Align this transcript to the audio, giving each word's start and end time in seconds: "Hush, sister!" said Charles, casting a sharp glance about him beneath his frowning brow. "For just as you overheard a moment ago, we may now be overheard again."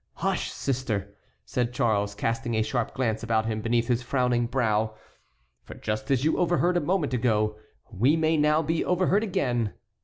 "Hush, 0.15 0.49
sister!" 0.51 1.13
said 1.45 1.73
Charles, 1.75 2.15
casting 2.15 2.55
a 2.55 2.63
sharp 2.63 2.95
glance 2.95 3.21
about 3.21 3.45
him 3.45 3.61
beneath 3.61 3.87
his 3.87 4.01
frowning 4.01 4.47
brow. 4.47 4.95
"For 5.61 5.75
just 5.75 6.09
as 6.09 6.25
you 6.25 6.39
overheard 6.39 6.75
a 6.75 6.79
moment 6.81 7.13
ago, 7.13 7.57
we 7.91 8.15
may 8.17 8.35
now 8.35 8.63
be 8.63 8.83
overheard 8.83 9.23
again." 9.23 9.75